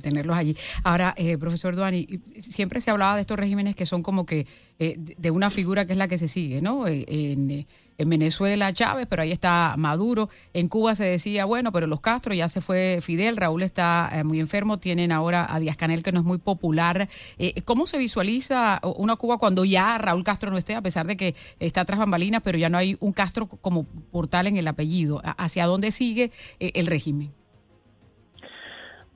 tenerlos 0.02 0.36
allí. 0.36 0.56
Ahora, 0.84 1.14
profesor 1.40 1.74
Duani, 1.74 2.20
siempre 2.38 2.80
se 2.80 2.90
hablaba 2.90 3.14
de 3.14 3.22
estos 3.22 3.38
regímenes 3.38 3.74
que 3.74 3.86
son 3.86 4.02
como 4.02 4.26
que 4.26 4.46
de 4.78 5.30
una 5.30 5.48
figura 5.48 5.86
que 5.86 5.92
es 5.92 5.98
la 5.98 6.06
que 6.06 6.18
se 6.18 6.28
sigue, 6.28 6.60
¿no? 6.60 6.86
en 6.86 7.66
en 7.98 8.08
Venezuela 8.08 8.72
Chávez, 8.72 9.06
pero 9.08 9.22
ahí 9.22 9.32
está 9.32 9.74
Maduro. 9.76 10.28
En 10.52 10.68
Cuba 10.68 10.94
se 10.94 11.04
decía, 11.04 11.44
bueno, 11.44 11.72
pero 11.72 11.86
los 11.86 12.00
Castro 12.00 12.34
ya 12.34 12.48
se 12.48 12.60
fue 12.60 12.98
Fidel, 13.00 13.36
Raúl 13.36 13.62
está 13.62 14.10
eh, 14.12 14.24
muy 14.24 14.40
enfermo, 14.40 14.78
tienen 14.78 15.12
ahora 15.12 15.46
a 15.48 15.60
Díaz 15.60 15.76
Canel 15.76 16.02
que 16.02 16.12
no 16.12 16.20
es 16.20 16.26
muy 16.26 16.38
popular. 16.38 17.08
Eh, 17.38 17.62
¿Cómo 17.62 17.86
se 17.86 17.98
visualiza 17.98 18.80
una 18.96 19.16
Cuba 19.16 19.38
cuando 19.38 19.64
ya 19.64 19.98
Raúl 19.98 20.24
Castro 20.24 20.50
no 20.50 20.58
esté, 20.58 20.74
a 20.74 20.82
pesar 20.82 21.06
de 21.06 21.16
que 21.16 21.34
está 21.58 21.84
tras 21.84 21.98
bambalinas, 21.98 22.42
pero 22.42 22.58
ya 22.58 22.68
no 22.68 22.78
hay 22.78 22.96
un 23.00 23.12
Castro 23.12 23.46
como 23.46 23.84
portal 23.84 24.46
en 24.46 24.56
el 24.56 24.68
apellido? 24.68 25.22
¿Hacia 25.24 25.66
dónde 25.66 25.90
sigue 25.90 26.30
eh, 26.60 26.72
el 26.74 26.86
régimen? 26.86 27.32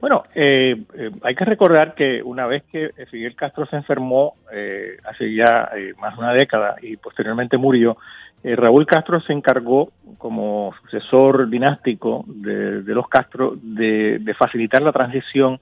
Bueno, 0.00 0.22
hay 0.34 1.34
que 1.34 1.44
recordar 1.44 1.94
que 1.94 2.22
una 2.22 2.46
vez 2.46 2.62
que 2.72 2.90
Fidel 3.10 3.36
Castro 3.36 3.66
se 3.66 3.76
enfermó, 3.76 4.34
hace 5.04 5.34
ya 5.34 5.70
más 5.98 6.14
de 6.14 6.20
una 6.20 6.32
década, 6.32 6.76
y 6.80 6.96
posteriormente 6.96 7.58
murió, 7.58 7.98
eh, 8.42 8.56
Raúl 8.56 8.86
Castro 8.86 9.20
se 9.20 9.32
encargó, 9.32 9.92
como 10.16 10.72
sucesor 10.82 11.48
dinástico 11.50 12.24
de, 12.26 12.82
los 12.86 13.08
Castro, 13.08 13.54
de, 13.60 14.34
facilitar 14.38 14.82
la 14.82 14.92
transición 14.92 15.58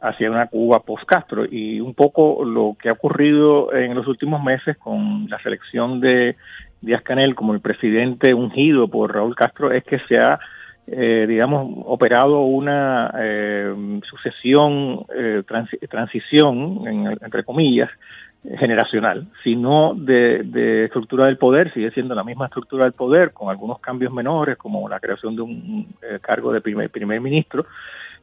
hacia 0.00 0.30
una 0.30 0.46
Cuba 0.46 0.80
post-Castro. 0.80 1.44
Y 1.50 1.80
un 1.80 1.94
poco 1.94 2.44
lo 2.44 2.76
que 2.80 2.88
ha 2.88 2.92
ocurrido 2.92 3.72
en 3.74 3.94
los 3.94 4.06
últimos 4.06 4.42
meses 4.42 4.76
con 4.78 5.28
la 5.28 5.38
selección 5.42 6.00
de 6.00 6.36
Díaz 6.80 7.02
Canel 7.02 7.34
como 7.34 7.54
el 7.54 7.60
presidente 7.60 8.34
ungido 8.34 8.88
por 8.88 9.14
Raúl 9.14 9.36
Castro 9.36 9.70
es 9.70 9.84
que 9.84 9.98
se 10.08 10.18
ha, 10.18 10.40
eh, 10.86 11.26
digamos, 11.28 11.84
operado 11.86 12.40
una 12.40 13.14
eh, 13.18 14.00
sucesión, 14.08 15.06
transición, 15.88 16.86
entre 17.22 17.44
comillas, 17.44 17.90
generacional, 18.58 19.26
sino 19.44 19.94
de, 19.94 20.84
estructura 20.84 21.26
del 21.26 21.38
poder, 21.38 21.72
sigue 21.72 21.92
siendo 21.92 22.14
la 22.14 22.24
misma 22.24 22.46
estructura 22.46 22.84
del 22.84 22.92
poder, 22.92 23.32
con 23.32 23.50
algunos 23.50 23.78
cambios 23.78 24.12
menores, 24.12 24.56
como 24.56 24.88
la 24.88 24.98
creación 24.98 25.36
de 25.36 25.42
un 25.42 25.94
eh, 26.02 26.18
cargo 26.20 26.52
de 26.52 26.60
primer, 26.60 26.90
primer 26.90 27.20
ministro, 27.20 27.66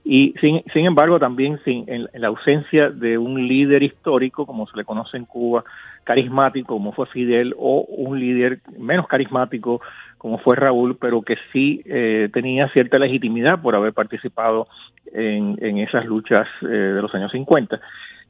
y 0.04 0.34
sin, 0.40 0.64
sin 0.74 0.86
embargo 0.86 1.20
también 1.20 1.60
sin, 1.64 1.86
en, 1.88 2.08
la 2.14 2.28
ausencia 2.28 2.90
de 2.90 3.18
un 3.18 3.48
líder 3.48 3.84
histórico, 3.84 4.46
como 4.46 4.68
se 4.68 4.78
le 4.78 4.86
conoce 4.86 5.18
en 5.18 5.26
Cuba, 5.26 5.64
carismático, 6.04 6.74
como 6.74 6.94
fue 6.94 7.06
Fidel, 7.08 7.54
o 7.58 7.82
un 7.82 8.20
líder 8.20 8.60
menos 8.78 9.08
carismático, 9.08 9.82
como 10.18 10.40
fue 10.40 10.56
Raúl, 10.56 10.98
pero 11.00 11.22
que 11.22 11.36
sí 11.54 11.82
eh, 11.86 12.30
tenía 12.34 12.70
cierta 12.70 12.98
legitimidad 12.98 13.62
por 13.62 13.76
haber 13.76 13.94
participado 13.94 14.68
en, 15.14 15.58
en 15.62 15.78
esas 15.78 16.06
luchas 16.06 16.48
eh, 16.62 16.66
de 16.68 17.02
los 17.02 17.14
años 17.14 17.32
50. 17.32 17.80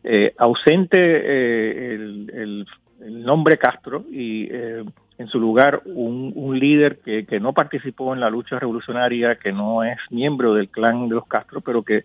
Eh, 0.03 0.33
ausente 0.38 0.97
eh, 0.97 1.93
el, 1.95 2.65
nombre 3.01 3.57
Castro 3.57 4.05
y 4.09 4.47
eh, 4.49 4.83
en 5.19 5.27
su 5.27 5.39
lugar 5.39 5.81
un, 5.85 6.57
líder 6.57 6.99
que, 6.99 7.39
no 7.39 7.53
participó 7.53 8.13
en 8.13 8.21
la 8.21 8.29
lucha 8.29 8.57
revolucionaria, 8.57 9.35
que 9.35 9.51
no 9.51 9.83
es 9.83 9.97
miembro 10.09 10.53
del 10.53 10.69
clan 10.69 11.09
de 11.09 11.15
los 11.15 11.27
Castro, 11.27 11.61
pero 11.61 11.83
que 11.83 12.03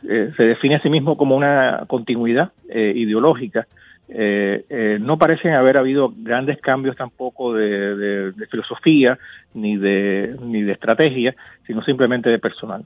se 0.00 0.42
define 0.42 0.76
a 0.76 0.82
sí 0.82 0.88
mismo 0.88 1.16
como 1.16 1.36
una 1.36 1.84
continuidad 1.86 2.52
ideológica. 2.68 3.66
no 4.08 5.18
parecen 5.18 5.52
haber 5.52 5.76
habido 5.76 6.12
grandes 6.16 6.58
cambios 6.60 6.96
tampoco 6.96 7.52
de, 7.52 8.32
de 8.32 8.46
filosofía 8.46 9.18
ni 9.52 9.76
de, 9.76 10.34
ni 10.42 10.62
de 10.62 10.72
estrategia, 10.72 11.34
sino 11.66 11.82
simplemente 11.82 12.30
de 12.30 12.38
personal. 12.38 12.84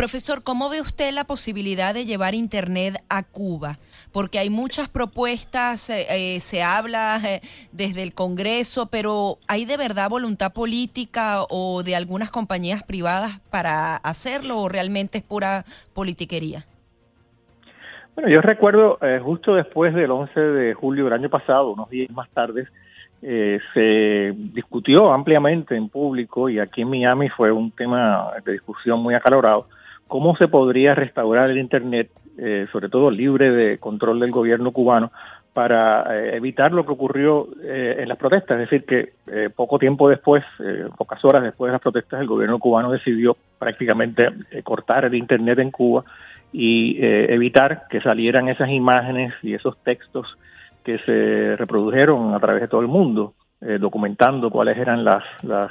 Profesor, 0.00 0.42
¿cómo 0.42 0.70
ve 0.70 0.80
usted 0.80 1.12
la 1.12 1.24
posibilidad 1.24 1.92
de 1.92 2.06
llevar 2.06 2.34
Internet 2.34 3.04
a 3.10 3.22
Cuba? 3.22 3.76
Porque 4.14 4.38
hay 4.38 4.48
muchas 4.48 4.88
propuestas, 4.88 5.90
eh, 5.90 6.06
eh, 6.08 6.40
se 6.40 6.62
habla 6.62 7.18
eh, 7.22 7.42
desde 7.70 8.02
el 8.02 8.14
Congreso, 8.14 8.88
pero 8.90 9.36
¿hay 9.46 9.66
de 9.66 9.76
verdad 9.76 10.08
voluntad 10.08 10.54
política 10.54 11.42
o 11.50 11.82
de 11.82 11.96
algunas 11.96 12.30
compañías 12.30 12.82
privadas 12.82 13.40
para 13.50 13.96
hacerlo 13.96 14.60
o 14.60 14.70
realmente 14.70 15.18
es 15.18 15.24
pura 15.24 15.64
politiquería? 15.92 16.64
Bueno, 18.14 18.30
yo 18.34 18.40
recuerdo 18.40 18.98
justo 19.22 19.54
después 19.54 19.92
del 19.92 20.10
11 20.12 20.40
de 20.40 20.72
julio 20.72 21.04
del 21.04 21.12
año 21.12 21.28
pasado, 21.28 21.72
unos 21.72 21.90
días 21.90 22.10
más 22.12 22.30
tarde, 22.30 22.68
se 23.20 24.32
discutió 24.34 25.12
ampliamente 25.12 25.76
en 25.76 25.90
público 25.90 26.48
y 26.48 26.58
aquí 26.58 26.80
en 26.80 26.88
Miami 26.88 27.28
fue 27.28 27.52
un 27.52 27.70
tema 27.70 28.32
de 28.42 28.52
discusión 28.52 29.02
muy 29.02 29.14
acalorado 29.14 29.66
cómo 30.10 30.36
se 30.36 30.48
podría 30.48 30.94
restaurar 30.96 31.50
el 31.50 31.58
Internet, 31.58 32.10
eh, 32.36 32.66
sobre 32.72 32.88
todo 32.88 33.12
libre 33.12 33.52
de 33.52 33.78
control 33.78 34.18
del 34.18 34.32
gobierno 34.32 34.72
cubano, 34.72 35.12
para 35.52 36.02
eh, 36.16 36.36
evitar 36.36 36.72
lo 36.72 36.84
que 36.84 36.92
ocurrió 36.92 37.46
eh, 37.62 37.96
en 38.00 38.08
las 38.08 38.18
protestas. 38.18 38.60
Es 38.60 38.68
decir, 38.68 38.84
que 38.84 39.12
poco 39.54 39.78
tiempo 39.78 40.08
después, 40.08 40.42
pocas 40.98 41.24
horas 41.24 41.44
después 41.44 41.68
de 41.68 41.72
las 41.74 41.80
protestas, 41.80 42.20
el 42.20 42.26
gobierno 42.26 42.58
cubano 42.58 42.90
decidió 42.90 43.36
prácticamente 43.58 44.28
cortar 44.64 45.04
el 45.04 45.14
Internet 45.14 45.60
en 45.60 45.70
Cuba 45.70 46.04
y 46.52 46.96
evitar 47.00 47.84
que 47.88 48.00
salieran 48.00 48.48
esas 48.48 48.68
imágenes 48.68 49.32
y 49.42 49.54
esos 49.54 49.78
textos 49.84 50.26
que 50.82 50.98
se 50.98 51.54
reprodujeron 51.56 52.34
a 52.34 52.40
través 52.40 52.62
de 52.62 52.68
todo 52.68 52.80
el 52.80 52.88
mundo, 52.88 53.34
documentando 53.78 54.50
cuáles 54.50 54.76
eran 54.76 55.04
las, 55.04 55.22
las 55.42 55.70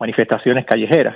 manifestaciones 0.00 0.66
callejeras. 0.66 1.14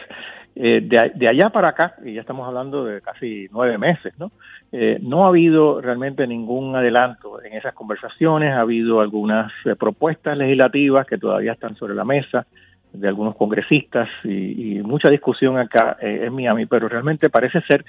Eh, 0.55 0.83
de, 0.83 1.29
allá 1.29 1.49
para 1.49 1.69
acá, 1.69 1.95
y 2.05 2.13
ya 2.13 2.21
estamos 2.21 2.47
hablando 2.47 2.85
de 2.85 3.01
casi 3.01 3.49
nueve 3.53 3.79
meses, 3.79 4.13
¿no? 4.19 4.33
Eh, 4.71 4.99
no 5.01 5.25
ha 5.25 5.29
habido 5.29 5.81
realmente 5.81 6.27
ningún 6.27 6.77
adelanto 6.77 7.43
en 7.43 7.55
esas 7.55 7.73
conversaciones, 7.73 8.53
ha 8.53 8.61
habido 8.61 9.01
algunas 9.01 9.51
eh, 9.65 9.75
propuestas 9.77 10.37
legislativas 10.37 11.07
que 11.07 11.17
todavía 11.17 11.53
están 11.53 11.75
sobre 11.77 11.95
la 11.95 12.05
mesa 12.05 12.47
de 12.93 13.09
algunos 13.09 13.35
congresistas 13.37 14.11
y, 14.25 14.81
mucha 14.85 15.09
discusión 15.09 15.57
acá 15.57 15.97
en 15.99 16.35
Miami, 16.35 16.67
pero 16.67 16.89
realmente 16.89 17.31
parece 17.31 17.63
ser 17.63 17.83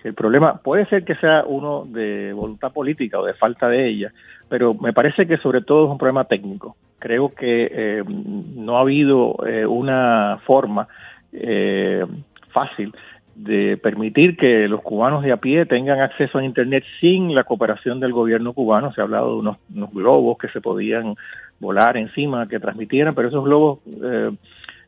que 0.00 0.08
el 0.08 0.14
problema 0.14 0.62
puede 0.62 0.86
ser 0.86 1.04
que 1.04 1.16
sea 1.16 1.44
uno 1.46 1.84
de 1.84 2.32
voluntad 2.32 2.72
política 2.72 3.20
o 3.20 3.26
de 3.26 3.34
falta 3.34 3.68
de 3.68 3.86
ella, 3.86 4.10
pero 4.48 4.72
me 4.72 4.94
parece 4.94 5.26
que 5.26 5.36
sobre 5.36 5.60
todo 5.60 5.84
es 5.84 5.90
un 5.90 5.98
problema 5.98 6.24
técnico. 6.24 6.76
Creo 6.98 7.34
que 7.34 8.02
no 8.06 8.78
ha 8.78 8.80
habido 8.80 9.34
una 9.68 10.38
forma 10.46 10.88
eh, 11.32 12.04
fácil 12.52 12.92
de 13.38 13.76
permitir 13.76 14.36
que 14.36 14.66
los 14.66 14.82
cubanos 14.82 15.22
de 15.22 15.30
a 15.30 15.36
pie 15.36 15.64
tengan 15.64 16.00
acceso 16.00 16.38
a 16.38 16.44
Internet 16.44 16.82
sin 17.00 17.34
la 17.34 17.44
cooperación 17.44 18.00
del 18.00 18.12
gobierno 18.12 18.52
cubano. 18.52 18.92
Se 18.92 19.00
ha 19.00 19.04
hablado 19.04 19.34
de 19.34 19.38
unos, 19.38 19.92
globos 19.92 20.38
que 20.38 20.48
se 20.48 20.60
podían 20.60 21.14
volar 21.60 21.96
encima, 21.96 22.48
que 22.48 22.58
transmitieran, 22.58 23.14
pero 23.14 23.28
esos 23.28 23.44
globos 23.44 23.78
eh, 24.02 24.32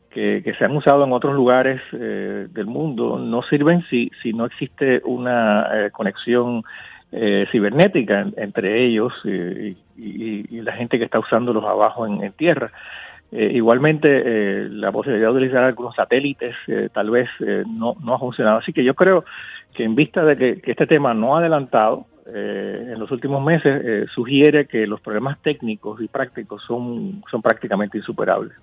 que, 0.09 0.53
se 0.57 0.65
han 0.65 0.75
usado 0.75 1.05
en 1.05 1.13
otros 1.13 1.33
lugares 1.33 1.81
eh, 1.93 2.47
del 2.51 2.65
mundo 2.65 3.17
no 3.17 3.41
sirven 3.43 3.85
si, 3.89 4.11
si 4.21 4.33
no 4.33 4.45
existe 4.45 5.01
una 5.05 5.67
eh, 5.73 5.91
conexión 5.91 6.63
cibernética 7.51 8.25
entre 8.37 8.85
ellos 8.85 9.11
y, 9.25 9.75
la 10.61 10.71
gente 10.71 10.97
que 10.97 11.03
está 11.03 11.19
usándolos 11.19 11.65
abajo 11.65 12.07
en 12.07 12.31
tierra. 12.31 12.71
Eh, 13.31 13.51
igualmente, 13.53 14.09
eh, 14.09 14.67
la 14.69 14.91
posibilidad 14.91 15.29
de 15.29 15.37
utilizar 15.37 15.63
algunos 15.63 15.95
satélites 15.95 16.53
eh, 16.67 16.89
tal 16.93 17.09
vez 17.09 17.29
no, 17.67 17.95
no 18.03 18.15
ha 18.15 18.19
funcionado. 18.19 18.57
Así 18.57 18.73
que 18.73 18.83
yo 18.83 18.93
creo 18.93 19.23
que 19.73 19.85
en 19.85 19.95
vista 19.95 20.23
de 20.25 20.35
que, 20.35 20.71
este 20.71 20.85
tema 20.85 21.13
no 21.13 21.35
ha 21.35 21.39
adelantado 21.39 22.07
en 22.33 22.97
los 22.97 23.11
últimos 23.11 23.43
meses, 23.43 24.07
sugiere 24.13 24.65
que 24.65 24.87
los 24.87 25.01
problemas 25.01 25.41
técnicos 25.41 25.99
y 26.01 26.07
prácticos 26.07 26.63
son, 26.65 27.21
son 27.29 27.41
prácticamente 27.41 27.97
insuperables. 27.97 28.53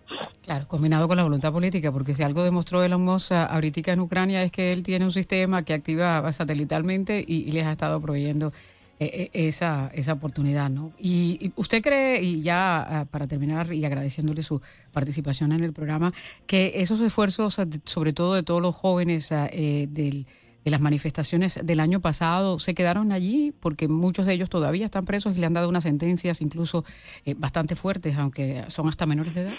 Claro, 0.45 0.65
combinado 0.69 1.07
con 1.07 1.19
la 1.19 1.25
voluntad 1.25 1.53
política, 1.53 1.93
porque 1.93 2.15
si 2.15 2.23
algo 2.23 2.45
demostró 2.45 2.83
Elon 2.83 3.05
Musk 3.05 3.33
ahorita 3.33 3.93
en 3.93 4.01
Ucrania 4.01 4.43
es 4.43 4.53
que 4.53 4.73
él 4.73 4.83
tiene 4.85 5.05
un 5.05 5.13
sistema 5.13 5.65
que 5.65 5.75
activa 5.75 6.33
satelitalmente 6.33 7.23
y 7.27 7.51
les 7.53 7.67
ha 7.67 7.73
estado 7.73 8.01
proveyendo 8.01 8.53
esa, 8.99 9.90
esa 9.95 10.12
oportunidad, 10.12 10.71
¿no? 10.71 10.93
Y, 10.99 11.52
usted 11.57 11.83
cree, 11.83 12.21
y 12.21 12.43
ya 12.43 13.00
ah, 13.00 13.05
para 13.05 13.26
terminar 13.26 13.73
y 13.73 13.85
agradeciéndole 13.85 14.43
su 14.43 14.61
participación 14.93 15.52
en 15.52 15.62
el 15.62 15.73
programa, 15.73 16.12
que 16.47 16.73
esos 16.76 17.00
esfuerzos, 17.00 17.59
ah, 17.59 17.67
sobre 17.85 18.12
todo 18.12 18.35
de 18.35 18.43
todos 18.43 18.61
los 18.61 18.75
jóvenes 18.75 19.31
ah, 19.33 19.49
eh, 19.52 19.87
de 19.88 20.25
las 20.64 20.81
manifestaciones 20.81 21.64
del 21.64 21.81
año 21.81 22.00
pasado, 22.00 22.59
se 22.59 22.75
quedaron 22.75 23.12
allí 23.12 23.55
porque 23.59 23.88
muchos 23.88 24.26
de 24.26 24.35
ellos 24.35 24.50
todavía 24.50 24.85
están 24.85 25.05
presos 25.05 25.37
y 25.37 25.40
le 25.40 25.47
han 25.47 25.55
dado 25.55 25.69
unas 25.69 25.85
sentencias 25.85 26.43
incluso 26.43 26.85
eh, 27.25 27.35
bastante 27.38 27.75
fuertes, 27.75 28.19
aunque 28.19 28.64
son 28.67 28.88
hasta 28.88 29.07
menores 29.07 29.35
de 29.35 29.43
edad. 29.43 29.55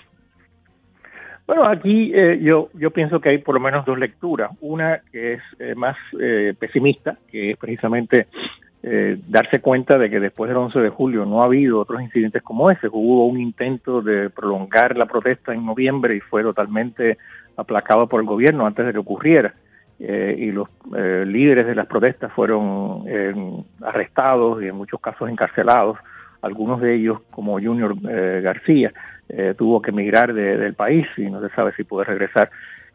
Bueno, 1.48 1.66
aquí 1.68 2.12
eh, 2.14 2.40
yo, 2.44 2.70
yo 2.76 2.92
pienso 2.92 3.20
que 3.20 3.30
hay 3.30 3.38
por 3.40 3.56
lo 3.56 3.62
menos 3.62 3.84
dos 3.86 3.98
lecturas. 3.98 4.52
Una 4.62 5.02
que 5.12 5.34
es 5.34 5.42
más 5.76 5.98
pesimista, 6.60 7.18
que 7.32 7.52
es 7.52 7.58
precisamente 7.58 8.28
eh, 8.82 9.20
darse 9.28 9.60
cuenta 9.60 9.98
de 9.98 10.10
que 10.10 10.22
después 10.22 10.48
del 10.48 10.58
11 10.58 10.80
de 10.80 10.90
julio 10.90 11.26
no 11.26 11.42
ha 11.42 11.46
habido 11.46 11.80
otros 11.80 12.02
incidentes 12.02 12.42
como 12.42 12.72
ese. 12.72 12.88
Hubo 12.88 13.28
un 13.28 13.40
intento 13.40 14.02
de 14.02 14.30
prolongar 14.30 14.96
la 14.96 15.06
protesta 15.06 15.54
en 15.54 15.66
noviembre 15.66 16.16
y 16.16 16.22
fue 16.22 16.44
totalmente 16.44 17.18
aplacado 17.58 18.08
por 18.08 18.22
el 18.22 18.28
gobierno 18.28 18.66
antes 18.66 18.86
de 18.86 18.94
que 18.94 19.00
ocurriera. 19.00 19.54
Eh, 20.00 20.34
y 20.40 20.52
los 20.52 20.70
eh, 20.96 21.26
líderes 21.28 21.68
de 21.68 21.76
las 21.76 21.88
protestas 21.88 22.32
fueron 22.32 23.04
arrestados 23.82 24.64
y 24.64 24.68
en 24.68 24.76
muchos 24.76 25.02
casos 25.02 25.30
encarcelados. 25.30 25.98
Algunos 26.42 26.80
de 26.80 26.96
ellos, 26.96 27.20
como 27.32 27.60
Junior 27.60 27.94
García, 28.42 28.94
tuvo 29.58 29.82
que 29.82 29.92
emigrar 29.92 30.34
del 30.34 30.74
país 30.74 31.06
y 31.18 31.30
no 31.30 31.42
se 31.42 31.54
sabe 31.54 31.74
si 31.74 31.84
puede 31.84 32.06
regresar. 32.06 32.50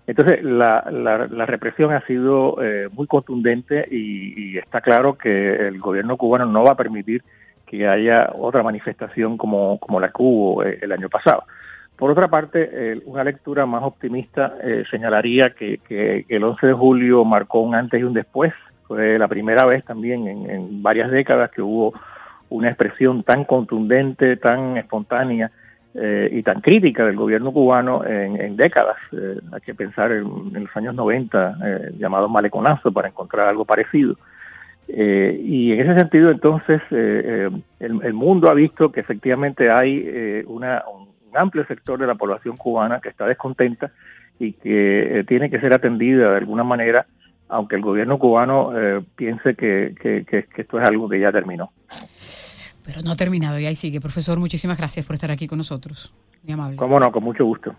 Entonces, 0.06 0.42
la, 0.44 0.84
la, 0.90 1.46
represión 1.46 1.92
ha 1.92 2.04
sido 2.06 2.62
eh, 2.62 2.88
muy 2.92 3.06
contundente 3.06 3.86
y, 3.90 4.58
está 4.58 4.80
claro 4.82 5.16
que 5.16 5.68
el 5.68 5.78
gobierno 5.80 6.16
cubano 6.18 6.44
no 6.44 6.62
va 6.62 6.72
a 6.72 6.76
permitir 6.76 7.22
que 7.66 7.88
haya 7.88 8.30
otra 8.34 8.62
manifestación 8.62 9.38
como, 9.38 9.78
la 9.98 10.08
que 10.08 10.22
hubo 10.22 10.62
eh, 10.62 10.78
el 10.82 10.92
año 10.92 11.08
pasado. 11.08 11.44
Por 11.96 12.10
otra 12.10 12.28
parte, 12.28 13.00
una 13.06 13.24
lectura 13.24 13.66
más 13.66 13.82
optimista 13.82 14.56
eh, 14.62 14.84
señalaría 14.90 15.54
que, 15.56 16.26
el 16.28 16.44
11 16.44 16.66
de 16.66 16.72
julio 16.72 17.24
marcó 17.24 17.60
un 17.60 17.74
antes 17.74 17.98
y 18.00 18.04
un 18.04 18.12
después. 18.12 18.52
Fue 18.86 19.18
la 19.18 19.28
primera 19.28 19.64
vez 19.64 19.84
también 19.84 20.28
en 20.28 20.82
varias 20.82 21.10
décadas 21.10 21.50
que 21.50 21.62
hubo 21.62 21.94
una 22.50 22.68
expresión 22.68 23.22
tan 23.22 23.44
contundente, 23.44 24.36
tan 24.36 24.76
espontánea 24.76 25.50
eh, 25.96 26.28
y 26.32 26.42
tan 26.42 26.60
crítica 26.60 27.06
del 27.06 27.14
gobierno 27.14 27.52
cubano 27.52 28.04
en, 28.04 28.56
décadas. 28.56 28.96
Eh, 29.12 29.38
hay 29.52 29.60
que 29.60 29.74
pensar 29.74 30.10
en, 30.10 30.24
los 30.52 30.76
años 30.76 30.92
90, 30.92 31.56
eh, 31.64 31.90
llamado 31.96 32.28
maleconazo, 32.28 32.90
para 32.90 33.06
encontrar 33.06 33.46
algo 33.46 33.64
parecido. 33.64 34.16
y 34.88 35.72
en 35.72 35.80
ese 35.80 36.00
sentido, 36.00 36.32
entonces, 36.32 36.82
el, 36.90 38.12
mundo 38.12 38.50
ha 38.50 38.54
visto 38.54 38.90
que 38.90 39.00
efectivamente 39.00 39.70
hay 39.70 40.42
una, 40.48 40.82
un 40.92 41.08
amplio 41.36 41.64
sector 41.66 41.98
de 41.98 42.08
la 42.08 42.16
población 42.16 42.56
cubana 42.56 43.00
que 43.00 43.10
está 43.10 43.26
descontenta 43.26 43.92
y 44.40 44.52
que 44.54 45.24
tiene 45.28 45.48
que 45.48 45.60
ser 45.60 45.72
atendida 45.72 46.32
de 46.32 46.38
alguna 46.38 46.64
manera, 46.64 47.06
aunque 47.48 47.76
el 47.76 47.82
gobierno 47.82 48.18
cubano 48.18 48.72
piense 49.14 49.54
que, 49.54 49.94
que 50.00 50.46
esto 50.56 50.80
es 50.80 50.88
algo 50.88 51.08
que 51.08 51.20
ya 51.20 51.30
terminó. 51.30 51.70
Pero 52.84 53.02
no 53.02 53.12
ha 53.12 53.16
terminado 53.16 53.58
y 53.58 53.66
ahí 53.66 53.74
sigue. 53.74 54.00
Profesor, 54.00 54.38
muchísimas 54.38 54.78
gracias 54.78 55.06
por 55.06 55.14
estar 55.14 55.30
aquí 55.30 55.46
con 55.46 55.58
nosotros. 55.58 56.12
Muy 56.42 56.52
amable. 56.52 56.76
Cómo 56.76 56.98
no, 56.98 57.10
con 57.10 57.24
mucho 57.24 57.44
gusto. 57.44 57.74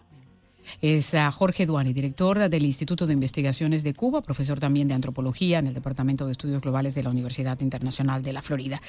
Es 0.82 1.16
Jorge 1.34 1.66
Duani, 1.66 1.94
director 1.94 2.50
del 2.50 2.66
Instituto 2.66 3.06
de 3.06 3.14
Investigaciones 3.14 3.84
de 3.84 3.94
Cuba, 3.94 4.22
profesor 4.22 4.60
también 4.60 4.88
de 4.88 4.94
antropología 4.94 5.60
en 5.60 5.68
el 5.68 5.74
Departamento 5.74 6.26
de 6.26 6.32
Estudios 6.32 6.62
Globales 6.62 6.96
de 6.96 7.04
la 7.04 7.10
Universidad 7.10 7.60
Internacional 7.62 8.24
de 8.24 8.34
la 8.34 8.42
Florida. 8.42 8.82